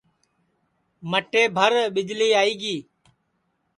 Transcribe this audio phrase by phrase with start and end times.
[1.09, 2.75] مٹئے بھر ٻِجݪی آئی گی